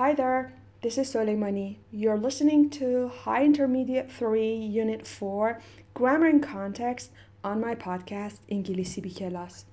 Hi 0.00 0.14
there, 0.14 0.54
this 0.80 0.96
is 0.96 1.12
Soleimani. 1.12 1.76
You're 1.92 2.16
listening 2.16 2.70
to 2.70 3.08
High 3.08 3.44
Intermediate 3.44 4.10
3, 4.10 4.56
Unit 4.56 5.06
4, 5.06 5.60
Grammar 5.92 6.26
and 6.26 6.42
Context 6.42 7.10
on 7.44 7.60
my 7.60 7.74
podcast, 7.74 8.38
İngilizce 8.48 9.02
bir 9.02 9.10
Kelas. 9.10 9.64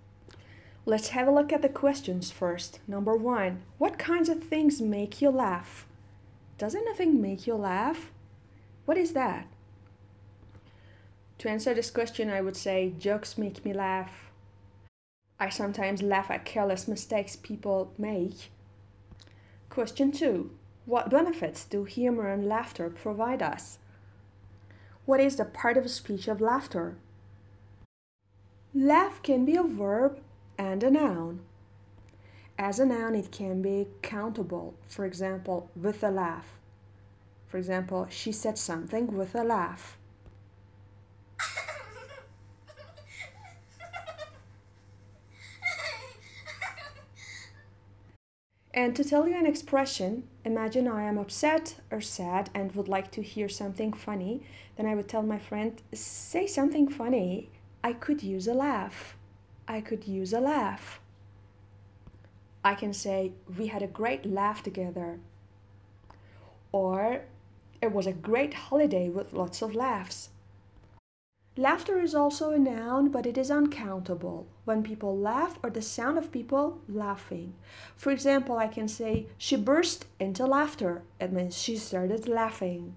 Let's 0.86 1.12
have 1.12 1.30
a 1.30 1.32
look 1.32 1.54
at 1.54 1.62
the 1.62 1.70
questions 1.70 2.30
first. 2.30 2.82
Number 2.90 3.16
one 3.16 3.62
What 3.78 3.98
kinds 3.98 4.28
of 4.28 4.44
things 4.44 4.82
make 4.82 5.22
you 5.22 5.30
laugh? 5.30 5.86
Does 6.58 6.76
anything 6.76 7.22
make 7.22 7.48
you 7.48 7.56
laugh? 7.56 8.12
What 8.86 8.98
is 8.98 9.14
that? 9.14 9.48
To 11.38 11.50
answer 11.50 11.74
this 11.74 11.90
question, 11.90 12.30
I 12.30 12.42
would 12.42 12.58
say 12.58 12.92
jokes 13.00 13.38
make 13.38 13.64
me 13.64 13.72
laugh. 13.72 14.30
I 15.40 15.48
sometimes 15.48 16.02
laugh 16.02 16.30
at 16.30 16.44
careless 16.44 16.86
mistakes 16.86 17.38
people 17.38 17.94
make. 17.98 18.52
Question 19.78 20.12
2 20.12 20.50
What 20.88 21.12
benefits 21.12 21.64
do 21.64 21.84
humor 21.84 22.28
and 22.32 22.48
laughter 22.48 22.90
provide 22.90 23.44
us? 23.44 23.78
What 25.06 25.20
is 25.20 25.36
the 25.36 25.46
part 25.46 25.78
of 25.78 25.88
speech 25.92 26.28
of 26.28 26.42
laughter? 26.42 26.96
Laugh 28.74 29.22
can 29.22 29.46
be 29.46 29.56
a 29.56 29.62
verb 29.62 30.20
and 30.58 30.82
a 30.82 30.90
noun. 30.90 31.42
As 32.58 32.80
a 32.80 32.88
noun, 32.88 33.14
it 33.14 33.32
can 33.32 33.62
be 33.62 33.86
countable, 34.02 34.74
for 34.88 35.06
example, 35.06 35.70
with 35.76 36.04
a 36.04 36.10
laugh. 36.10 36.58
For 37.46 37.60
example, 37.60 38.08
she 38.10 38.32
said 38.32 38.58
something 38.58 39.16
with 39.16 39.36
a 39.36 39.44
laugh. 39.44 39.97
And 48.78 48.96
to 48.96 49.04
tell 49.04 49.28
you 49.28 49.36
an 49.36 49.48
expression, 49.48 50.28
imagine 50.46 50.88
I 50.88 51.06
am 51.06 51.18
upset 51.18 51.78
or 51.90 52.00
sad 52.00 52.52
and 52.54 52.76
would 52.76 52.88
like 52.88 53.10
to 53.14 53.24
hear 53.24 53.50
something 53.50 53.92
funny, 53.92 54.44
then 54.76 54.86
I 54.86 54.94
would 54.94 55.08
tell 55.08 55.24
my 55.24 55.40
friend, 55.40 55.82
say 55.94 56.46
something 56.46 56.88
funny. 56.88 57.50
I 57.84 57.94
could 57.94 58.22
use 58.22 58.48
a 58.48 58.54
laugh. 58.54 59.18
I 59.68 59.82
could 59.82 60.08
use 60.08 60.32
a 60.32 60.40
laugh. 60.40 61.02
I 62.64 62.76
can 62.76 62.94
say, 62.94 63.32
we 63.58 63.66
had 63.66 63.82
a 63.82 63.88
great 63.88 64.28
laugh 64.28 64.62
together. 64.62 65.22
Or, 66.72 67.22
it 67.82 67.92
was 67.92 68.06
a 68.06 68.14
great 68.14 68.54
holiday 68.54 69.10
with 69.10 69.34
lots 69.34 69.64
of 69.64 69.74
laughs. 69.74 70.30
Laughter 71.60 72.00
is 72.00 72.14
also 72.14 72.52
a 72.52 72.60
noun, 72.60 73.10
but 73.10 73.26
it 73.26 73.36
is 73.36 73.50
uncountable. 73.50 74.46
When 74.66 74.84
people 74.84 75.18
laugh 75.18 75.58
or 75.64 75.72
the 75.72 75.82
sound 75.82 76.20
of 76.20 76.32
people 76.32 76.80
laughing. 76.88 77.56
For 77.96 78.12
example, 78.12 78.60
I 78.60 78.68
can 78.68 78.88
say, 78.88 79.26
she 79.40 79.56
burst 79.56 80.06
into 80.20 80.46
laughter. 80.46 81.02
It 81.20 81.34
means 81.34 81.58
she 81.58 81.76
started 81.78 82.28
laughing. 82.28 82.94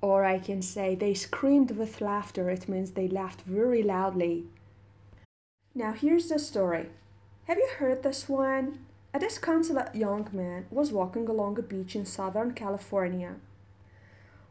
Or 0.00 0.24
I 0.24 0.38
can 0.38 0.62
say, 0.62 0.94
they 0.94 1.12
screamed 1.12 1.72
with 1.72 2.00
laughter. 2.00 2.48
It 2.48 2.66
means 2.66 2.92
they 2.92 3.08
laughed 3.08 3.42
very 3.42 3.82
loudly. 3.82 4.44
Now, 5.74 5.92
here's 5.92 6.30
the 6.30 6.38
story. 6.38 6.86
Have 7.44 7.58
you 7.58 7.68
heard 7.76 8.02
this 8.02 8.26
one? 8.26 8.78
A 9.12 9.18
disconsolate 9.18 9.94
young 9.94 10.28
man 10.32 10.64
was 10.70 10.92
walking 10.92 11.28
along 11.28 11.58
a 11.58 11.62
beach 11.62 11.94
in 11.94 12.06
Southern 12.06 12.52
California. 12.52 13.34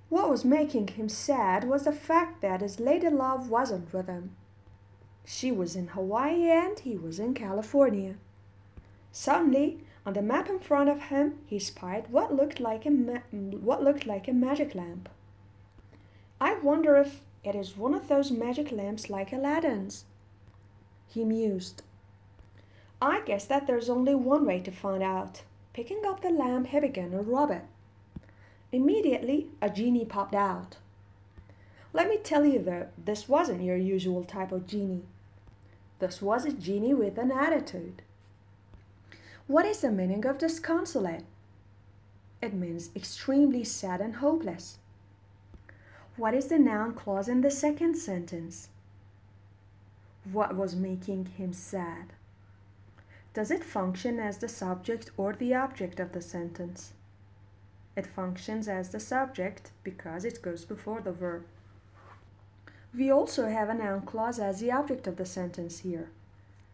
What 0.10 0.30
was 0.30 0.46
making 0.46 0.90
him 0.90 1.10
sad 1.10 1.64
was 1.64 1.86
the 1.86 1.92
fact 1.92 2.42
that 2.42 2.62
his 2.62 2.80
lady 2.80 3.10
love 3.10 3.50
wasn't 3.50 3.92
with 3.92 4.08
him. 4.08 4.36
She 5.26 5.52
was 5.52 5.76
in 5.76 5.88
Hawaii 5.88 6.50
and 6.50 6.78
he 6.78 6.96
was 6.96 7.20
in 7.20 7.34
California. 7.34 8.16
Suddenly, 9.12 9.80
on 10.06 10.14
the 10.14 10.22
map 10.22 10.50
in 10.50 10.60
front 10.60 10.90
of 10.90 11.04
him, 11.04 11.40
he 11.48 11.58
spied 11.58 12.12
what 12.12 12.36
looked 12.36 12.60
like 12.60 12.86
a 12.86 12.92
ma- 12.92 13.26
what 13.32 13.84
looked 13.84 14.06
like 14.06 14.28
a 14.28 14.34
magic 14.34 14.76
lamp. 14.76 15.10
I 16.40 16.56
wonder 16.56 16.96
if 16.98 17.22
it 17.44 17.56
is 17.56 17.78
one 17.78 17.96
of 17.96 18.08
those 18.08 18.30
magic 18.30 18.72
lamps 18.72 19.10
like 19.10 19.34
Aladdin's. 19.34 20.06
He 21.08 21.24
mused. 21.24 21.82
I 23.02 23.22
guess 23.22 23.46
that 23.46 23.66
there's 23.66 23.90
only 23.90 24.14
one 24.16 24.46
way 24.46 24.60
to 24.60 24.72
find 24.72 25.02
out. 25.02 25.44
Picking 25.74 26.06
up 26.06 26.22
the 26.22 26.30
lamp, 26.30 26.68
he 26.68 26.80
began 26.80 27.12
to 27.12 27.22
rub 27.22 27.52
it. 27.52 27.64
Immediately, 28.76 29.48
a 29.62 29.70
genie 29.70 30.04
popped 30.04 30.36
out. 30.36 30.76
Let 31.94 32.10
me 32.10 32.18
tell 32.18 32.44
you 32.44 32.62
though, 32.62 32.88
this 32.98 33.30
wasn't 33.30 33.64
your 33.64 33.78
usual 33.78 34.26
type 34.26 34.52
of 34.52 34.68
genie. 34.68 35.06
This 36.00 36.22
was 36.22 36.44
a 36.44 36.52
genie 36.52 36.94
with 36.94 37.18
an 37.18 37.32
attitude. 37.32 38.02
What 39.48 39.66
is 39.66 39.80
the 39.80 39.92
meaning 39.92 40.26
of 40.26 40.40
disconsolate? 40.40 41.24
It 42.42 42.54
means 42.54 42.90
extremely 42.94 43.64
sad 43.64 44.02
and 44.02 44.18
hopeless. 44.18 44.78
What 46.18 46.34
is 46.34 46.48
the 46.48 46.60
noun 46.60 46.96
clause 46.96 47.30
in 47.30 47.40
the 47.40 47.52
second 47.52 47.96
sentence? 47.96 48.68
What 50.30 50.54
was 50.54 50.76
making 50.76 51.28
him 51.38 51.54
sad? 51.54 52.12
Does 53.34 53.52
it 53.52 53.64
function 53.64 54.20
as 54.20 54.40
the 54.40 54.50
subject 54.50 55.12
or 55.16 55.32
the 55.32 55.56
object 55.56 56.02
of 56.02 56.12
the 56.12 56.22
sentence? 56.22 56.92
It 57.96 58.06
functions 58.06 58.68
as 58.68 58.90
the 58.90 59.00
subject 59.00 59.72
because 59.84 60.26
it 60.26 60.42
goes 60.42 60.66
before 60.66 61.02
the 61.02 61.12
verb. 61.12 61.46
We 62.94 63.12
also 63.12 63.50
have 63.50 63.70
a 63.70 63.74
noun 63.74 64.02
clause 64.02 64.40
as 64.40 64.60
the 64.60 64.72
object 64.72 65.08
of 65.08 65.18
the 65.18 65.26
sentence 65.26 65.80
here. 65.80 66.10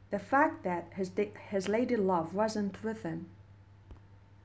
The 0.09 0.19
fact 0.19 0.63
that 0.63 0.87
his, 0.95 1.11
his 1.49 1.69
lady 1.69 1.95
love 1.95 2.33
wasn't 2.33 2.83
with 2.83 3.03
him. 3.03 3.27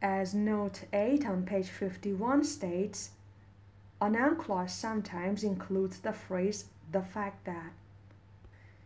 As 0.01 0.35
note 0.35 0.85
8 0.93 1.27
on 1.27 1.45
page 1.45 1.69
51 1.69 2.45
states, 2.45 3.11
a 4.01 4.11
noun 4.11 4.37
clause 4.37 4.75
sometimes 4.75 5.43
includes 5.43 5.99
the 5.99 6.13
phrase 6.13 6.67
the 6.93 7.03
fact 7.03 7.45
that. 7.47 7.73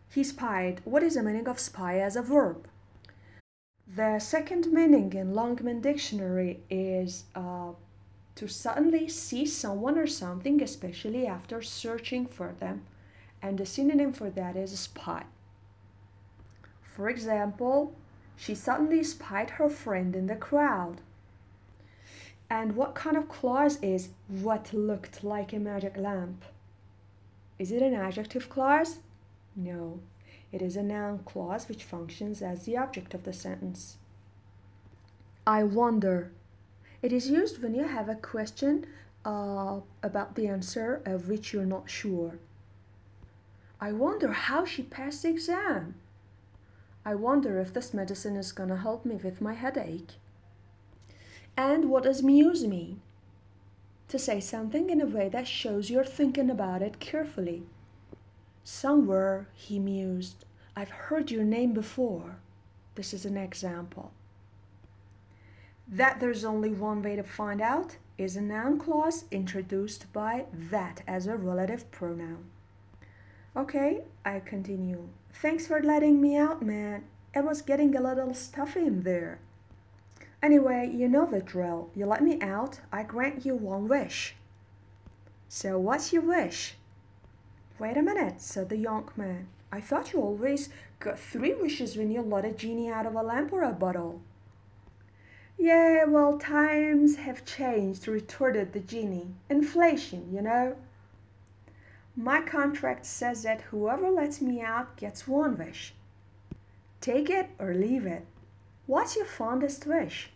He 0.09 0.25
spied. 0.25 0.81
What 0.85 1.03
is 1.03 1.15
the 1.15 1.23
meaning 1.23 1.49
of 1.49 1.61
spy 1.61 2.01
as 2.01 2.17
a 2.17 2.23
verb? 2.23 2.69
The 3.97 4.21
second 4.21 4.73
meaning 4.73 5.13
in 5.15 5.35
Longman 5.35 5.81
Dictionary 5.81 6.61
is 6.71 7.25
uh, 7.35 7.73
to 8.37 8.47
suddenly 8.47 9.09
see 9.09 9.45
someone 9.45 9.99
or 9.99 10.07
something, 10.07 10.63
especially 10.63 11.27
after 11.27 11.61
searching 11.61 12.27
for 12.27 12.55
them. 12.61 12.83
And 13.43 13.59
the 13.59 13.67
synonym 13.67 14.13
for 14.13 14.31
that 14.31 14.55
is 14.55 14.79
spy. 14.79 15.25
For 16.83 17.09
example, 17.09 17.97
she 18.37 18.55
suddenly 18.55 19.03
spied 19.03 19.51
her 19.51 19.69
friend 19.69 20.15
in 20.15 20.29
the 20.29 20.37
crowd. 20.37 21.01
And 22.49 22.77
what 22.77 22.95
kind 22.95 23.17
of 23.17 23.29
clause 23.29 23.79
is 23.83 24.11
what 24.29 24.73
looked 24.73 25.25
like 25.25 25.53
a 25.53 25.59
magic 25.59 25.97
lamp? 25.97 26.45
Is 27.59 27.73
it 27.73 27.83
an 27.83 27.95
adjective 27.95 28.49
clause? 28.49 28.99
No. 29.57 29.99
It 30.53 30.63
is 30.63 30.77
a 30.77 30.83
noun 30.83 31.21
clause 31.21 31.69
which 31.69 31.85
functions 31.85 32.43
as 32.43 32.65
the 32.65 32.77
object 32.77 33.15
of 33.15 33.25
the 33.25 33.33
sentence. 33.33 33.97
I 35.47 35.63
wonder. 35.63 36.33
It 37.03 37.13
is 37.13 37.31
used 37.31 37.63
when 37.63 37.75
you 37.75 37.85
have 37.85 38.09
a 38.09 38.15
question 38.15 38.87
uh, 39.25 39.81
about 40.03 40.35
the 40.35 40.49
answer 40.49 41.03
of 41.05 41.29
which 41.29 41.53
you're 41.53 41.65
not 41.65 41.89
sure. 41.89 42.39
I 43.81 43.93
wonder 43.93 44.33
how 44.33 44.65
she 44.65 44.83
passed 44.83 45.23
the 45.23 45.31
exam. 45.31 45.95
I 47.05 47.15
wonder 47.15 47.59
if 47.59 47.73
this 47.73 47.95
medicine 47.95 48.37
is 48.37 48.53
gonna 48.53 48.77
help 48.77 49.07
me 49.07 49.15
with 49.15 49.41
my 49.41 49.55
headache. 49.55 50.13
And 51.57 51.91
what 51.91 52.03
does 52.03 52.23
muse 52.23 52.67
mean? 52.67 53.01
To 54.09 54.19
say 54.19 54.41
something 54.41 54.91
in 54.91 55.01
a 55.01 55.07
way 55.07 55.29
that 55.31 55.47
shows 55.47 55.89
you're 55.89 56.05
thinking 56.05 56.51
about 56.51 56.83
it 56.83 57.01
carefully. 57.01 57.63
Somewhere, 58.73 59.49
he 59.53 59.81
mused, 59.81 60.45
I've 60.77 60.91
heard 60.91 61.33
your 61.33 61.43
name 61.43 61.75
before. 61.75 62.37
This 62.95 63.13
is 63.13 63.27
an 63.27 63.37
example. 63.37 64.13
That 65.89 66.21
there's 66.21 66.45
only 66.45 66.71
one 66.71 67.03
way 67.03 67.17
to 67.17 67.25
find 67.25 67.61
out 67.61 67.97
is 68.17 68.37
a 68.37 68.41
noun 68.41 68.79
clause 68.79 69.25
introduced 69.33 70.11
by 70.13 70.45
that 70.53 71.03
as 71.09 71.27
a 71.27 71.37
relative 71.37 71.91
pronoun. 71.91 72.45
Okay, 73.57 74.03
I 74.25 74.39
continue. 74.39 75.09
Thanks 75.33 75.67
for 75.67 75.83
letting 75.83 76.21
me 76.21 76.37
out, 76.37 76.63
man. 76.63 77.03
It 77.35 77.45
was 77.45 77.63
getting 77.63 77.97
a 77.97 78.01
little 78.01 78.33
stuffy 78.35 78.87
in 78.87 79.03
there. 79.03 79.41
Anyway, 80.45 80.89
you 80.95 81.09
know 81.09 81.27
the 81.27 81.41
drill. 81.41 81.91
You 81.93 82.07
let 82.07 82.23
me 82.23 82.41
out, 82.41 82.79
I 82.93 83.03
grant 83.03 83.45
you 83.45 83.57
one 83.57 83.89
wish. 83.89 84.37
So, 85.49 85.77
what's 85.77 86.13
your 86.13 86.23
wish? 86.23 86.77
Wait 87.81 87.97
a 87.97 88.03
minute, 88.03 88.43
said 88.43 88.69
the 88.69 88.77
young 88.77 89.09
man. 89.17 89.49
I 89.73 89.81
thought 89.81 90.13
you 90.13 90.21
always 90.21 90.69
got 90.99 91.19
three 91.19 91.55
wishes 91.55 91.97
when 91.97 92.11
you 92.11 92.21
let 92.21 92.45
a 92.45 92.53
genie 92.53 92.91
out 92.91 93.07
of 93.07 93.15
a 93.15 93.23
lamp 93.23 93.55
or 93.55 93.63
a 93.63 93.73
bottle. 93.73 94.21
Yeah, 95.57 96.05
well, 96.05 96.39
times 96.39 97.17
have 97.17 97.47
changed, 97.47 98.07
retorted 98.07 98.75
the 98.75 98.81
genie. 98.81 99.29
Inflation, 99.49 100.29
you 100.31 100.43
know. 100.43 100.77
My 102.15 102.43
contract 102.43 103.07
says 103.07 103.45
that 103.45 103.63
whoever 103.63 104.11
lets 104.11 104.43
me 104.43 104.61
out 104.61 104.99
gets 104.99 105.27
one 105.27 105.57
wish. 105.57 105.95
Take 107.01 107.31
it 107.31 107.49
or 107.59 107.73
leave 107.73 108.05
it. 108.05 108.27
What's 108.87 109.17
your 109.17 109.25
fondest 109.25 109.87
wish? 109.87 110.29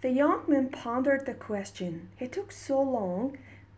The 0.00 0.10
young 0.10 0.44
man 0.46 0.68
pondered 0.68 1.26
the 1.26 1.34
question. 1.34 2.08
It 2.20 2.30
took 2.30 2.52
so 2.52 2.80
long 2.80 3.36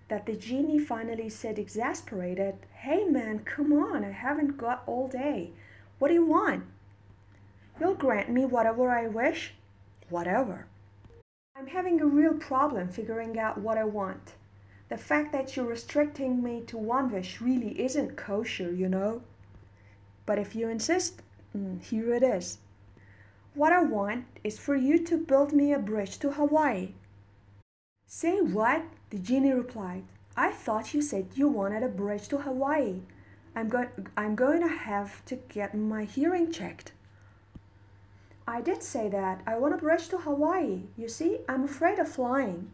that 0.09 0.27
the 0.27 0.37
genie 0.37 0.79
finally 0.79 1.29
said, 1.29 1.59
exasperated, 1.59 2.57
Hey 2.75 3.05
man, 3.05 3.41
come 3.41 3.73
on, 3.73 4.05
I 4.05 4.11
haven't 4.11 4.59
got 4.59 4.83
all 4.87 5.09
day. 5.09 5.53
What 5.99 6.09
do 6.09 6.15
you 6.15 6.27
want? 6.27 6.65
You'll 7.81 7.95
grant 7.95 8.31
me 8.31 8.45
whatever 8.45 8.91
I 8.91 9.07
wish? 9.07 9.55
Whatever. 10.09 10.67
I'm 11.57 11.69
having 11.69 12.01
a 12.01 12.07
real 12.07 12.35
problem 12.35 12.89
figuring 12.89 13.39
out 13.39 13.59
what 13.59 13.79
I 13.79 13.85
want. 13.85 14.35
The 14.89 14.99
fact 14.99 15.33
that 15.33 15.57
you're 15.57 15.67
restricting 15.67 16.43
me 16.43 16.63
to 16.67 16.77
one 16.77 17.11
wish 17.11 17.41
really 17.41 17.81
isn't 17.81 18.17
kosher, 18.17 18.73
you 18.73 18.89
know. 18.89 19.23
But 20.27 20.39
if 20.39 20.55
you 20.55 20.69
insist, 20.69 21.23
mm, 21.57 21.83
here 21.83 22.13
it 22.15 22.23
is. 22.23 22.59
What 23.55 23.73
I 23.73 23.83
want 23.83 24.27
is 24.45 24.59
for 24.59 24.75
you 24.75 24.99
to 25.05 25.17
build 25.17 25.53
me 25.53 25.73
a 25.73 25.79
bridge 25.79 26.19
to 26.21 26.33
Hawaii. 26.33 26.95
Say 28.15 28.43
what? 28.43 28.85
The 29.09 29.17
genie 29.19 29.55
replied. 29.55 30.05
I 30.37 30.51
thought 30.51 30.93
you 30.93 31.01
said 31.01 31.29
you 31.35 31.49
wanted 31.49 31.83
a 31.83 31.89
bridge 31.89 32.29
to 32.29 32.43
Hawaii. 32.43 33.01
I'm, 33.57 33.71
go- 33.71 33.89
I'm 34.19 34.35
going 34.35 34.61
to 34.61 34.69
have 34.69 35.25
to 35.25 35.37
get 35.37 35.75
my 35.75 36.05
hearing 36.05 36.53
checked. 36.53 36.93
I 38.47 38.61
did 38.61 38.83
say 38.83 39.09
that. 39.09 39.41
I 39.47 39.57
want 39.57 39.73
a 39.73 39.79
bridge 39.79 40.09
to 40.11 40.19
Hawaii. 40.19 40.83
You 40.95 41.09
see, 41.09 41.39
I'm 41.49 41.65
afraid 41.65 41.99
of 41.99 42.07
flying. 42.07 42.71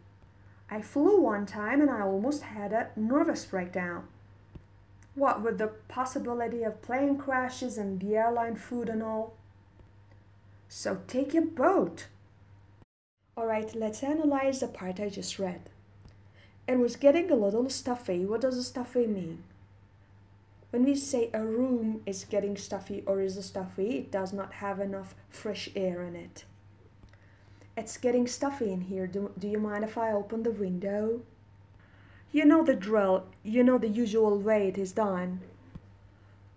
I 0.69 0.81
flew 0.81 1.21
one 1.21 1.45
time 1.45 1.79
and 1.79 1.89
I 1.89 2.01
almost 2.01 2.41
had 2.43 2.73
a 2.73 2.89
nervous 2.97 3.45
breakdown. 3.45 4.07
What 5.15 5.41
with 5.41 5.57
the 5.57 5.71
possibility 5.87 6.63
of 6.63 6.81
plane 6.81 7.17
crashes 7.17 7.77
and 7.77 8.01
the 8.01 8.17
airline 8.17 8.57
food 8.57 8.89
and 8.89 9.01
all? 9.01 9.35
So 10.67 10.99
take 11.07 11.33
a 11.33 11.39
boat. 11.39 12.07
Alright, 13.39 13.73
let's 13.73 14.03
analyze 14.03 14.59
the 14.59 14.67
part 14.67 14.99
I 14.99 15.07
just 15.07 15.39
read. 15.39 15.61
It 16.67 16.77
was 16.77 16.97
getting 16.97 17.31
a 17.31 17.35
little 17.35 17.69
stuffy. 17.69 18.25
What 18.25 18.41
does 18.41 18.67
stuffy 18.67 19.07
mean? 19.07 19.43
When 20.71 20.83
we 20.83 20.93
say 20.95 21.29
a 21.33 21.41
room 21.41 22.01
is 22.05 22.25
getting 22.25 22.57
stuffy 22.57 23.01
or 23.05 23.21
is 23.21 23.41
stuffy, 23.45 23.99
it 23.99 24.11
does 24.11 24.33
not 24.33 24.55
have 24.55 24.81
enough 24.81 25.15
fresh 25.29 25.69
air 25.73 26.03
in 26.03 26.17
it. 26.17 26.43
It's 27.77 27.95
getting 27.95 28.27
stuffy 28.27 28.73
in 28.73 28.81
here. 28.81 29.07
Do, 29.07 29.31
do 29.39 29.47
you 29.47 29.57
mind 29.57 29.85
if 29.85 29.97
I 29.97 30.11
open 30.11 30.43
the 30.43 30.51
window? 30.51 31.21
You 32.33 32.43
know 32.43 32.65
the 32.65 32.75
drill. 32.75 33.23
You 33.41 33.63
know 33.63 33.77
the 33.77 33.87
usual 33.87 34.37
way 34.37 34.67
it 34.67 34.77
is 34.77 34.91
done. 34.91 35.39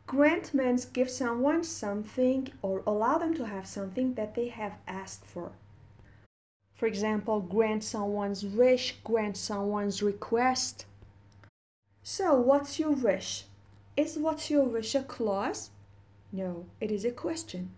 Grant 0.08 0.52
means 0.52 0.84
give 0.84 1.08
someone 1.08 1.62
something 1.62 2.52
or 2.60 2.82
allow 2.88 3.18
them 3.18 3.34
to 3.34 3.46
have 3.46 3.68
something 3.68 4.14
that 4.14 4.34
they 4.34 4.48
have 4.48 4.78
asked 4.88 5.24
for. 5.24 5.52
For 6.82 6.88
example, 6.88 7.38
grant 7.38 7.84
someone's 7.84 8.44
wish, 8.44 8.96
grant 9.04 9.36
someone's 9.36 10.02
request. 10.02 10.84
So, 12.02 12.34
what's 12.34 12.80
your 12.80 12.90
wish? 12.90 13.44
Is 13.96 14.18
what's 14.18 14.50
your 14.50 14.64
wish 14.64 14.96
a 14.96 15.04
clause? 15.04 15.70
No, 16.32 16.66
it 16.80 16.90
is 16.90 17.04
a 17.04 17.12
question. 17.12 17.70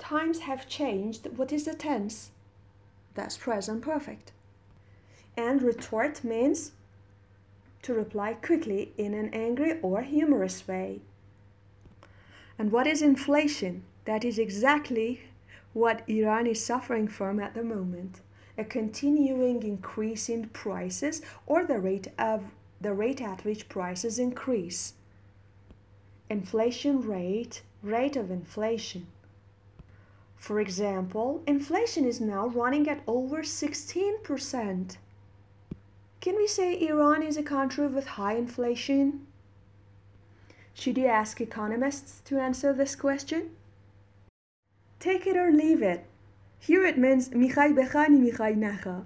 Times 0.00 0.40
have 0.40 0.68
changed. 0.68 1.28
What 1.36 1.52
is 1.52 1.66
the 1.66 1.74
tense? 1.74 2.32
That's 3.14 3.38
present 3.38 3.82
perfect. 3.82 4.32
And 5.36 5.62
retort 5.62 6.24
means 6.24 6.72
to 7.82 7.94
reply 7.94 8.34
quickly 8.34 8.92
in 8.98 9.14
an 9.14 9.32
angry 9.32 9.78
or 9.82 10.02
humorous 10.02 10.66
way. 10.66 11.00
And 12.58 12.72
what 12.72 12.88
is 12.88 13.02
inflation? 13.02 13.84
That 14.04 14.24
is 14.24 14.36
exactly 14.36 15.20
what 15.74 16.08
Iran 16.08 16.46
is 16.46 16.64
suffering 16.64 17.06
from 17.08 17.38
at 17.38 17.54
the 17.54 17.62
moment 17.62 18.20
a 18.56 18.64
continuing 18.64 19.62
increase 19.62 20.28
in 20.28 20.48
prices 20.48 21.20
or 21.46 21.64
the 21.64 21.78
rate 21.78 22.08
of 22.18 22.44
the 22.80 22.94
rate 22.94 23.20
at 23.20 23.44
which 23.44 23.68
prices 23.68 24.18
increase. 24.18 24.94
Inflation 26.30 27.00
rate, 27.02 27.62
rate 27.82 28.16
of 28.16 28.30
inflation. 28.30 29.06
For 30.36 30.60
example, 30.60 31.42
inflation 31.46 32.04
is 32.04 32.20
now 32.20 32.46
running 32.46 32.88
at 32.88 33.02
over 33.06 33.42
16%. 33.42 34.96
Can 36.20 36.36
we 36.36 36.46
say 36.46 36.80
Iran 36.86 37.22
is 37.22 37.36
a 37.36 37.42
country 37.42 37.86
with 37.86 38.06
high 38.06 38.36
inflation? 38.36 39.26
Should 40.74 40.98
you 40.98 41.06
ask 41.06 41.40
economists 41.40 42.20
to 42.26 42.38
answer 42.38 42.72
this 42.72 42.94
question? 42.94 43.50
Take 44.98 45.26
it 45.26 45.36
or 45.36 45.50
leave 45.50 45.82
it. 45.82 46.06
Here 46.58 46.84
it 46.86 46.96
means 46.96 47.28
Michai 47.30 47.74
bechani 47.74 48.30
Michai 48.30 48.56
nacha 48.56 49.04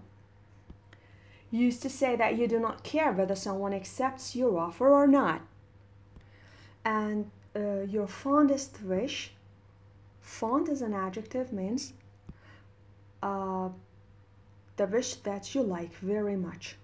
used 1.51 1.83
to 1.83 1.91
say 1.91 2.17
that 2.17 2.37
you 2.37 2.47
do 2.47 2.59
not 2.59 2.83
care 2.83 3.13
whether 3.13 3.35
someone 3.35 3.73
accepts 3.73 4.37
your 4.37 4.59
offer 4.59 4.89
or 4.89 5.07
not. 5.07 5.43
And 6.85 7.31
uh, 7.57 7.83
your 7.83 8.07
fondest 8.07 8.83
wish, 8.83 9.33
fond 10.21 10.69
as 10.69 10.83
an 10.83 10.93
adjective 10.93 11.53
means 11.53 11.95
uh, 13.23 13.71
the 14.77 14.87
wish 14.87 15.15
that 15.17 15.55
you 15.55 15.63
like 15.63 15.95
very 15.97 16.37
much. 16.37 16.77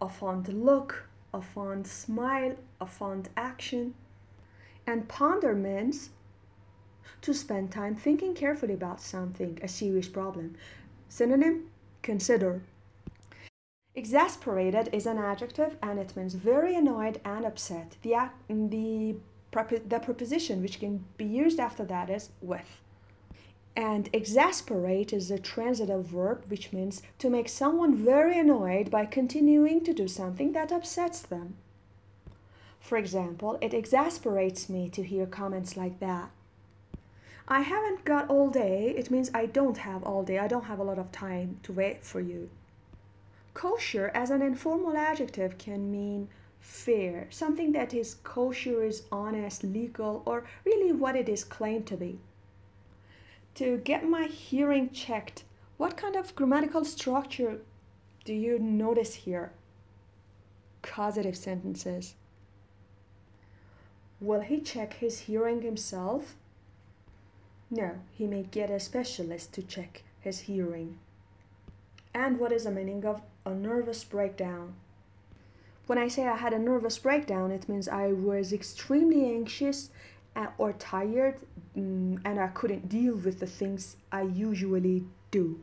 A 0.00 0.08
fond 0.08 0.48
look, 0.48 1.08
a 1.34 1.42
fond 1.42 1.86
smile, 1.86 2.54
a 2.80 2.86
fond 2.86 3.30
action. 3.36 3.94
And 4.86 5.08
ponder 5.08 5.54
means 5.54 6.10
to 7.22 7.34
spend 7.34 7.70
time 7.70 7.94
thinking 7.94 8.34
carefully 8.34 8.74
about 8.74 9.00
something, 9.00 9.58
a 9.62 9.68
serious 9.68 10.08
problem. 10.08 10.56
Synonym 11.08 11.70
Consider. 12.02 12.62
Exasperated 13.94 14.88
is 14.92 15.06
an 15.06 15.18
adjective 15.18 15.76
and 15.82 15.98
it 15.98 16.16
means 16.16 16.34
very 16.34 16.74
annoyed 16.74 17.20
and 17.24 17.44
upset. 17.44 17.96
The, 18.02 18.30
mm, 18.48 18.70
the, 18.70 19.16
the 19.86 19.98
preposition 19.98 20.62
which 20.62 20.78
can 20.78 21.04
be 21.16 21.24
used 21.24 21.58
after 21.58 21.84
that 21.84 22.08
is 22.08 22.30
with. 22.40 22.80
And 23.76 24.08
exasperate 24.12 25.12
is 25.12 25.30
a 25.30 25.38
transitive 25.38 26.06
verb 26.06 26.44
which 26.48 26.72
means 26.72 27.02
to 27.18 27.30
make 27.30 27.48
someone 27.48 27.94
very 27.94 28.38
annoyed 28.38 28.90
by 28.90 29.04
continuing 29.04 29.84
to 29.84 29.92
do 29.92 30.08
something 30.08 30.52
that 30.52 30.72
upsets 30.72 31.20
them. 31.20 31.56
For 32.80 32.96
example, 32.96 33.58
it 33.60 33.74
exasperates 33.74 34.68
me 34.68 34.88
to 34.90 35.02
hear 35.02 35.26
comments 35.26 35.76
like 35.76 36.00
that. 36.00 36.30
I 37.50 37.62
haven't 37.62 38.04
got 38.04 38.28
all 38.28 38.50
day. 38.50 38.94
It 38.96 39.10
means 39.10 39.30
I 39.32 39.46
don't 39.46 39.78
have 39.78 40.02
all 40.04 40.22
day. 40.22 40.38
I 40.38 40.48
don't 40.48 40.66
have 40.66 40.78
a 40.78 40.84
lot 40.84 40.98
of 40.98 41.10
time 41.10 41.58
to 41.62 41.72
wait 41.72 42.04
for 42.04 42.20
you. 42.20 42.50
Kosher 43.54 44.10
as 44.14 44.30
an 44.30 44.42
informal 44.42 44.94
adjective 44.96 45.56
can 45.56 45.90
mean 45.90 46.28
fair, 46.60 47.26
something 47.30 47.72
that 47.72 47.94
is 47.94 48.16
kosher 48.22 48.84
is 48.84 49.04
honest, 49.10 49.64
legal, 49.64 50.22
or 50.26 50.44
really 50.66 50.92
what 50.92 51.16
it 51.16 51.28
is 51.28 51.42
claimed 51.42 51.86
to 51.86 51.96
be. 51.96 52.18
To 53.54 53.78
get 53.78 54.08
my 54.08 54.24
hearing 54.24 54.90
checked, 54.90 55.44
what 55.78 55.96
kind 55.96 56.16
of 56.16 56.34
grammatical 56.36 56.84
structure 56.84 57.60
do 58.26 58.34
you 58.34 58.58
notice 58.58 59.14
here? 59.14 59.52
Causative 60.82 61.36
sentences. 61.36 62.14
Will 64.20 64.40
he 64.40 64.60
check 64.60 64.94
his 64.94 65.20
hearing 65.20 65.62
himself? 65.62 66.36
No, 67.70 67.98
he 68.12 68.26
may 68.26 68.44
get 68.44 68.70
a 68.70 68.80
specialist 68.80 69.52
to 69.52 69.62
check 69.62 70.02
his 70.20 70.40
hearing. 70.40 70.98
And 72.14 72.38
what 72.38 72.52
is 72.52 72.64
the 72.64 72.70
meaning 72.70 73.04
of 73.04 73.20
a 73.44 73.50
nervous 73.50 74.04
breakdown? 74.04 74.74
When 75.86 75.98
I 75.98 76.08
say 76.08 76.26
I 76.26 76.36
had 76.36 76.52
a 76.52 76.58
nervous 76.58 76.98
breakdown, 76.98 77.50
it 77.50 77.68
means 77.68 77.88
I 77.88 78.12
was 78.12 78.52
extremely 78.52 79.24
anxious 79.24 79.90
uh, 80.34 80.48
or 80.56 80.72
tired 80.72 81.40
mm, 81.76 82.20
and 82.24 82.40
I 82.40 82.48
couldn't 82.48 82.88
deal 82.88 83.16
with 83.16 83.40
the 83.40 83.46
things 83.46 83.96
I 84.10 84.22
usually 84.22 85.04
do. 85.30 85.60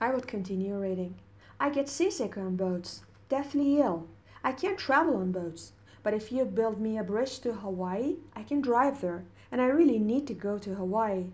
I 0.00 0.10
would 0.10 0.26
continue 0.26 0.78
reading. 0.78 1.16
I 1.58 1.68
get 1.68 1.88
seasick 1.88 2.38
on 2.38 2.56
boats, 2.56 3.02
deathly 3.28 3.78
ill. 3.78 4.06
I 4.42 4.52
can't 4.52 4.78
travel 4.78 5.16
on 5.16 5.32
boats, 5.32 5.72
but 6.02 6.14
if 6.14 6.32
you 6.32 6.46
build 6.46 6.80
me 6.80 6.96
a 6.96 7.04
bridge 7.04 7.40
to 7.40 7.52
Hawaii, 7.52 8.16
I 8.34 8.42
can 8.42 8.62
drive 8.62 9.02
there 9.02 9.24
and 9.50 9.60
I 9.60 9.66
really 9.66 9.98
need 9.98 10.26
to 10.28 10.34
go 10.34 10.58
to 10.58 10.74
Hawaii. 10.74 11.26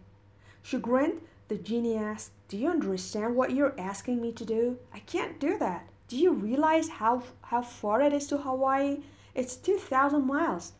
Chagrined, 0.63 1.21
the 1.49 1.57
genie 1.57 1.97
asked, 1.97 2.33
Do 2.49 2.57
you 2.57 2.69
understand 2.69 3.37
what 3.37 3.53
you're 3.53 3.79
asking 3.79 4.21
me 4.21 4.33
to 4.33 4.45
do? 4.45 4.79
I 4.93 5.01
can't 5.01 5.39
do 5.39 5.59
that. 5.59 5.89
Do 6.09 6.17
you 6.17 6.33
realize 6.33 6.89
how, 6.89 7.23
how 7.43 7.63
far 7.63 8.01
it 8.01 8.13
is 8.13 8.27
to 8.29 8.39
Hawaii? 8.39 9.03
It's 9.35 9.57
2,000 9.57 10.27
miles. 10.27 10.73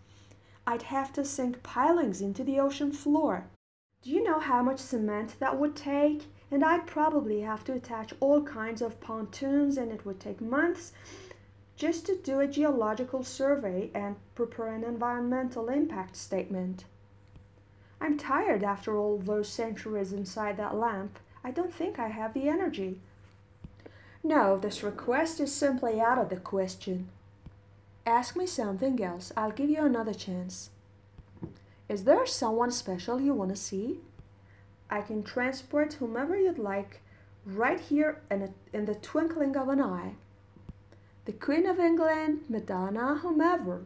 I'd 0.67 0.83
have 0.83 1.13
to 1.13 1.25
sink 1.25 1.63
pilings 1.63 2.21
into 2.21 2.43
the 2.43 2.59
ocean 2.59 2.91
floor. 2.91 3.47
Do 4.03 4.11
you 4.11 4.23
know 4.23 4.39
how 4.39 4.63
much 4.63 4.79
cement 4.79 5.35
that 5.39 5.59
would 5.59 5.77
take? 5.77 6.27
And 6.51 6.65
I'd 6.65 6.87
probably 6.87 7.41
have 7.41 7.65
to 7.65 7.73
attach 7.73 8.15
all 8.21 8.43
kinds 8.43 8.81
of 8.81 9.01
pontoons, 9.01 9.77
and 9.77 9.91
it 9.91 10.07
would 10.07 10.21
take 10.21 10.41
months 10.41 10.93
just 11.77 12.07
to 12.07 12.17
do 12.17 12.41
a 12.41 12.47
geological 12.47 13.23
survey 13.23 13.91
and 13.95 14.17
prepare 14.35 14.69
an 14.69 14.85
environmental 14.85 15.69
impact 15.69 16.17
statement. 16.17 16.85
I'm 18.01 18.19
tired 18.19 18.63
after 18.63 18.97
all 18.97 19.19
those 19.19 19.49
centuries 19.49 20.13
inside 20.13 20.57
that 20.57 20.77
lamp. 20.77 21.19
I 21.43 21.51
don't 21.51 21.73
think 21.73 21.99
I 21.99 22.09
have 22.09 22.35
the 22.35 22.49
energy. 22.49 23.01
No, 24.23 24.59
this 24.59 24.83
request 24.83 25.41
is 25.41 25.55
simply 25.55 26.01
out 26.01 26.19
of 26.19 26.29
the 26.29 26.37
question. 26.37 27.09
Ask 28.05 28.37
me 28.37 28.47
something 28.47 29.03
else. 29.03 29.33
I'll 29.37 29.51
give 29.51 29.71
you 29.71 29.85
another 29.85 30.15
chance. 30.15 30.71
Is 31.89 32.05
there 32.05 32.27
someone 32.27 32.71
special 32.71 33.21
you 33.21 33.33
want 33.33 33.51
to 33.51 33.57
see? 33.57 34.01
I 34.91 35.01
can 35.01 35.23
transport 35.23 35.95
whomever 35.95 36.37
you'd 36.39 36.59
like 36.59 37.01
right 37.45 37.81
here 37.81 38.21
in, 38.31 38.43
a, 38.43 38.77
in 38.77 38.87
the 38.87 38.95
twinkling 38.95 39.57
of 39.57 39.69
an 39.69 39.81
eye. 39.81 40.15
The 41.25 41.33
Queen 41.33 41.67
of 41.67 41.79
England, 41.79 42.45
Madonna, 42.49 43.17
whomever. 43.23 43.83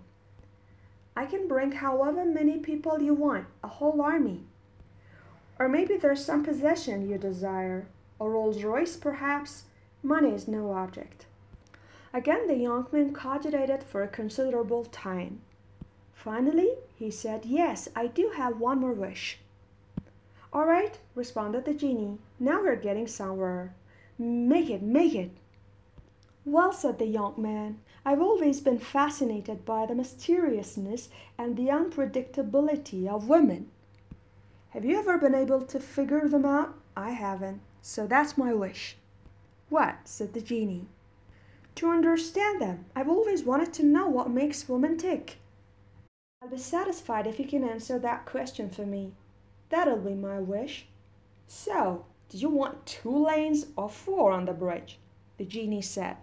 I 1.17 1.27
can 1.27 1.49
bring 1.49 1.73
however 1.73 2.25
many 2.25 2.59
people 2.59 3.03
you 3.03 3.15
want, 3.15 3.47
a 3.63 3.69
whole 3.69 4.01
army. 4.01 4.45
Or 5.59 5.69
maybe 5.69 5.97
there's 5.97 6.25
some 6.25 6.45
possession 6.45 7.09
you 7.09 7.19
desire, 7.19 7.87
a 8.21 8.29
Rolls 8.29 8.63
Royce 8.63 8.97
perhaps. 8.97 9.65
Money 10.03 10.31
is 10.31 10.49
no 10.49 10.73
object. 10.73 11.27
Again 12.13 12.47
the 12.47 12.57
young 12.57 12.87
man 12.93 13.13
cogitated 13.13 13.83
for 13.83 14.03
a 14.03 14.09
considerable 14.09 14.85
time. 14.87 15.41
Finally, 16.15 16.71
he 16.97 17.11
said, 17.11 17.47
Yes, 17.47 17.89
I 17.97 18.07
do 18.07 18.33
have 18.37 18.61
one 18.61 18.81
more 18.81 18.93
wish. 18.93 19.39
All 20.53 20.67
right, 20.67 20.99
responded 21.15 21.65
the 21.65 21.75
genie. 21.75 22.19
Now 22.39 22.63
we're 22.63 22.77
getting 22.77 23.07
somewhere. 23.07 23.75
Make 24.19 24.69
it, 24.69 24.83
make 24.83 25.15
it. 25.15 25.31
Well, 26.53 26.73
said 26.73 26.99
the 26.99 27.07
young 27.07 27.35
man, 27.37 27.79
I've 28.05 28.21
always 28.21 28.61
been 28.61 28.81
fascinated 28.81 29.65
by 29.65 29.87
the 29.87 29.95
mysteriousness 29.95 31.09
and 31.39 31.57
the 31.57 31.69
unpredictability 31.69 33.07
of 33.07 33.29
women. 33.29 33.71
Have 34.71 34.85
you 34.85 34.99
ever 34.99 35.17
been 35.17 35.37
able 35.37 35.63
to 35.63 35.79
figure 35.79 36.27
them 36.27 36.45
out? 36.45 36.75
I 36.97 37.11
haven't, 37.11 37.61
so 37.83 38.05
that's 38.05 38.37
my 38.37 38.53
wish. 38.53 38.97
What? 39.69 39.99
said 40.09 40.35
the 40.35 40.41
genie. 40.41 40.87
To 41.77 41.89
understand 41.89 42.61
them. 42.61 42.87
I've 42.97 43.09
always 43.09 43.45
wanted 43.45 43.73
to 43.75 43.87
know 43.87 44.09
what 44.09 44.29
makes 44.29 44.69
women 44.69 44.99
tick. 44.99 45.39
I'll 46.43 46.49
be 46.49 46.59
satisfied 46.59 47.29
if 47.29 47.39
you 47.39 47.47
can 47.47 47.63
answer 47.63 47.97
that 48.01 48.27
question 48.27 48.71
for 48.71 48.85
me. 48.85 49.13
That'll 49.69 49.99
be 49.99 50.15
my 50.15 50.41
wish. 50.41 50.87
So, 51.47 52.07
do 52.29 52.39
you 52.39 52.49
want 52.49 52.87
two 52.87 53.25
lanes 53.25 53.67
or 53.77 53.89
four 53.89 54.33
on 54.33 54.47
the 54.47 54.53
bridge? 54.53 54.99
The 55.39 55.45
genie 55.45 55.83
said. 55.83 56.17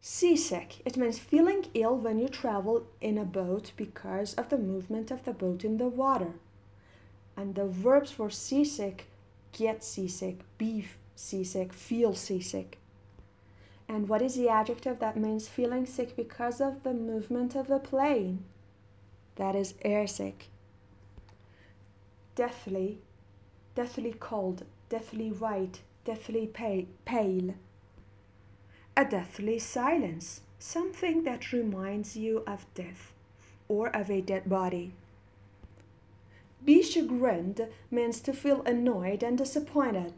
Seasick. 0.00 0.80
It 0.84 0.96
means 0.96 1.18
feeling 1.18 1.66
ill 1.74 1.96
when 1.96 2.18
you 2.18 2.28
travel 2.28 2.86
in 3.00 3.18
a 3.18 3.24
boat 3.24 3.72
because 3.76 4.34
of 4.34 4.48
the 4.48 4.58
movement 4.58 5.10
of 5.10 5.24
the 5.24 5.32
boat 5.32 5.64
in 5.64 5.78
the 5.78 5.88
water. 5.88 6.34
And 7.36 7.54
the 7.54 7.66
verbs 7.66 8.10
for 8.10 8.30
seasick 8.30 9.06
get 9.52 9.82
seasick, 9.84 10.40
be 10.56 10.86
seasick, 11.14 11.72
feel 11.72 12.14
seasick. 12.14 12.78
And 13.88 14.08
what 14.08 14.22
is 14.22 14.36
the 14.36 14.48
adjective 14.48 14.98
that 14.98 15.16
means 15.16 15.48
feeling 15.48 15.86
sick 15.86 16.14
because 16.14 16.60
of 16.60 16.82
the 16.82 16.94
movement 16.94 17.54
of 17.54 17.68
the 17.68 17.78
plane? 17.78 18.44
That 19.36 19.56
is 19.56 19.74
airsick 19.84 20.48
deathly, 22.38 23.00
deathly 23.74 24.14
cold, 24.20 24.64
deathly 24.88 25.30
white, 25.30 25.80
deathly 26.04 26.46
pale. 26.46 27.54
A 28.98 29.04
deathly 29.04 29.60
silence, 29.60 30.40
something 30.58 31.22
that 31.22 31.52
reminds 31.52 32.16
you 32.16 32.42
of 32.48 32.66
death 32.74 33.12
or 33.68 33.94
of 33.94 34.10
a 34.10 34.20
dead 34.20 34.48
body. 34.48 34.90
Be 36.64 36.82
chagrined 36.82 37.68
means 37.92 38.18
to 38.22 38.32
feel 38.32 38.60
annoyed 38.62 39.22
and 39.22 39.38
disappointed. 39.38 40.14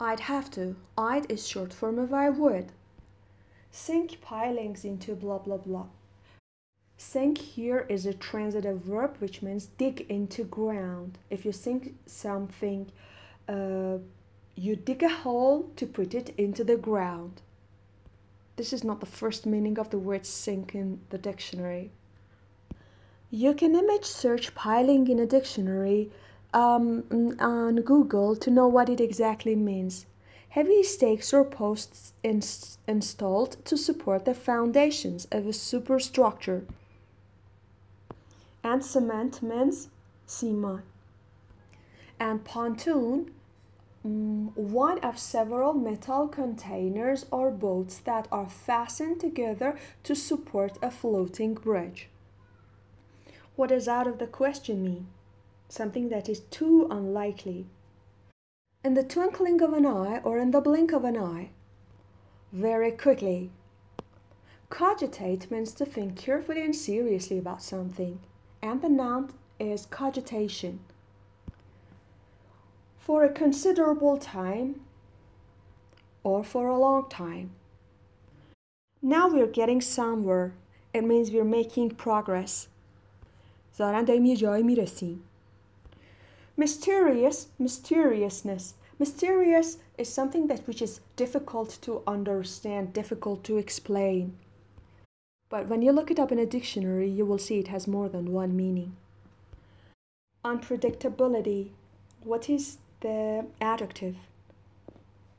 I'd 0.00 0.18
have 0.18 0.50
to. 0.50 0.74
I'd 0.98 1.30
is 1.30 1.46
short 1.46 1.72
form 1.72 2.00
of 2.00 2.12
I 2.12 2.28
would. 2.28 2.72
Sink 3.70 4.20
pilings 4.20 4.84
into 4.84 5.14
blah 5.14 5.38
blah 5.38 5.58
blah. 5.58 5.86
Sink 6.98 7.38
here 7.38 7.86
is 7.88 8.04
a 8.04 8.14
transitive 8.14 8.80
verb 8.80 9.14
which 9.20 9.42
means 9.42 9.66
dig 9.78 10.00
into 10.08 10.42
ground. 10.42 11.18
If 11.30 11.44
you 11.44 11.52
sink 11.52 11.94
something, 12.06 12.90
uh, 13.48 13.98
you 14.56 14.74
dig 14.74 15.02
a 15.02 15.08
hole 15.08 15.70
to 15.76 15.86
put 15.86 16.14
it 16.14 16.34
into 16.36 16.64
the 16.64 16.76
ground. 16.76 17.42
This 18.56 18.72
is 18.72 18.82
not 18.82 19.00
the 19.00 19.06
first 19.06 19.46
meaning 19.46 19.78
of 19.78 19.90
the 19.90 19.98
word 19.98 20.26
sink 20.26 20.74
in 20.74 21.00
the 21.10 21.18
dictionary. 21.18 21.92
You 23.30 23.54
can 23.54 23.76
image 23.76 24.06
search 24.06 24.54
piling 24.54 25.08
in 25.08 25.18
a 25.18 25.26
dictionary 25.26 26.10
um, 26.54 27.04
on 27.38 27.76
Google 27.76 28.34
to 28.36 28.50
know 28.50 28.66
what 28.66 28.88
it 28.88 29.00
exactly 29.00 29.54
means. 29.54 30.06
Heavy 30.48 30.82
stakes 30.82 31.34
or 31.34 31.44
posts 31.44 32.14
ins- 32.22 32.78
installed 32.88 33.64
to 33.66 33.76
support 33.76 34.24
the 34.24 34.34
foundations 34.34 35.26
of 35.30 35.46
a 35.46 35.52
superstructure 35.52 36.64
and 38.66 38.84
cement 38.84 39.42
means 39.42 39.88
cima. 40.26 40.82
And 42.18 42.44
pontoon, 42.44 43.32
Mm, 44.06 44.56
one 44.56 44.98
of 45.00 45.18
several 45.18 45.72
metal 45.72 46.28
containers 46.28 47.26
or 47.32 47.50
boats 47.50 47.98
that 47.98 48.28
are 48.30 48.48
fastened 48.48 49.20
together 49.20 49.76
to 50.04 50.14
support 50.14 50.78
a 50.80 50.90
floating 50.90 51.54
bridge. 51.54 52.08
What 53.56 53.70
does 53.70 53.88
out 53.88 54.06
of 54.06 54.18
the 54.18 54.26
question 54.26 54.84
mean? 54.84 55.08
Something 55.68 56.08
that 56.10 56.28
is 56.28 56.40
too 56.40 56.86
unlikely. 56.90 57.66
In 58.84 58.94
the 58.94 59.02
twinkling 59.02 59.60
of 59.60 59.72
an 59.72 59.86
eye 59.86 60.20
or 60.22 60.38
in 60.38 60.52
the 60.52 60.60
blink 60.60 60.92
of 60.92 61.04
an 61.04 61.16
eye. 61.16 61.50
Very 62.52 62.92
quickly. 62.92 63.50
Cogitate 64.70 65.50
means 65.50 65.72
to 65.72 65.84
think 65.84 66.16
carefully 66.16 66.62
and 66.62 66.76
seriously 66.76 67.38
about 67.38 67.62
something 67.62 68.20
and 68.62 68.82
the 68.82 68.88
noun 68.88 69.32
is 69.58 69.86
cogitation 69.86 70.80
For 73.05 73.23
a 73.23 73.29
considerable 73.29 74.17
time 74.17 74.81
or 76.23 76.43
for 76.43 76.67
a 76.67 76.77
long 76.77 77.09
time. 77.09 77.51
Now 79.01 79.27
we're 79.27 79.47
getting 79.47 79.81
somewhere. 79.81 80.53
It 80.93 81.03
means 81.03 81.31
we're 81.31 81.43
making 81.43 81.91
progress. 81.91 82.67
ظاهرا 83.77 84.01
داریم 84.01 84.25
یه 84.25 84.35
جایی 84.35 84.63
میرسیم. 84.63 85.23
Mysterious, 86.57 87.47
mysteriousness. 87.59 88.73
Mysterious 88.99 89.77
is 89.97 90.09
something 90.09 90.47
that 90.47 90.67
which 90.67 90.81
is 90.81 90.99
difficult 91.15 91.79
to 91.81 92.03
understand, 92.05 92.93
difficult 92.93 93.43
to 93.45 93.57
explain. 93.57 94.37
But 95.49 95.67
when 95.67 95.81
you 95.81 95.91
look 95.91 96.11
it 96.11 96.19
up 96.19 96.31
in 96.31 96.39
a 96.39 96.45
dictionary, 96.45 97.09
you 97.09 97.25
will 97.25 97.39
see 97.39 97.57
it 97.59 97.69
has 97.69 97.87
more 97.87 98.09
than 98.09 98.31
one 98.31 98.55
meaning. 98.55 98.95
Unpredictability. 100.45 101.69
What 102.23 102.49
is 102.49 102.77
the 103.06 103.46
adjective? 103.60 104.16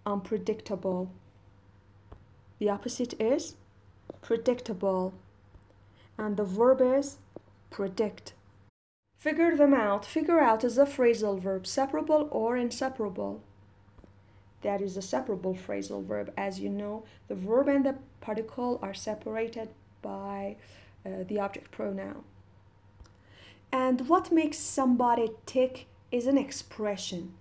Unpredictable. 0.05 1.11
The 2.59 2.69
opposite 2.69 3.13
is 3.19 3.55
predictable. 4.21 5.13
And 6.17 6.37
the 6.37 6.45
verb 6.45 6.79
is 6.81 7.17
predict. 7.69 8.33
Figure 9.17 9.55
them 9.57 9.73
out. 9.73 10.05
Figure 10.05 10.39
out 10.39 10.63
is 10.63 10.77
a 10.77 10.85
phrasal 10.85 11.41
verb, 11.41 11.67
separable 11.67 12.29
or 12.31 12.55
inseparable. 12.55 13.41
That 14.61 14.81
is 14.81 14.95
a 14.95 15.01
separable 15.01 15.53
phrasal 15.53 16.05
verb. 16.05 16.31
As 16.37 16.61
you 16.61 16.69
know, 16.69 17.03
the 17.27 17.35
verb 17.35 17.67
and 17.67 17.85
the 17.85 17.95
particle 18.21 18.79
are 18.81 18.93
separated 18.93 19.69
by 20.01 20.55
uh, 21.05 21.23
the 21.27 21.39
object 21.41 21.71
pronoun. 21.71 22.23
And 23.73 24.07
what 24.07 24.31
makes 24.31 24.57
somebody 24.57 25.31
tick 25.45 25.87
is 26.11 26.27
an 26.27 26.37
expression. 26.37 27.33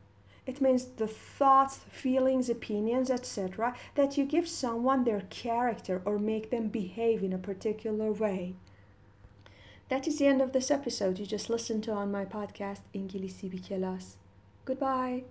It 0.46 0.60
means 0.60 0.84
the 0.84 1.08
thoughts, 1.08 1.80
feelings, 1.90 2.48
opinions, 2.48 3.10
etc., 3.10 3.74
that 3.96 4.16
you 4.16 4.24
give 4.24 4.48
someone 4.48 5.02
their 5.02 5.22
character 5.28 6.00
or 6.04 6.18
make 6.18 6.50
them 6.50 6.68
behave 6.68 7.22
in 7.22 7.32
a 7.32 7.38
particular 7.38 8.12
way. 8.12 8.54
That 9.88 10.06
is 10.06 10.18
the 10.18 10.26
end 10.26 10.40
of 10.40 10.52
this 10.52 10.70
episode 10.70 11.18
you 11.18 11.26
just 11.26 11.50
listened 11.50 11.84
to 11.84 11.92
on 11.92 12.10
my 12.10 12.24
podcast, 12.24 12.80
Ingilisi 12.94 13.50
Bikelas. 13.50 14.14
Goodbye. 14.64 15.24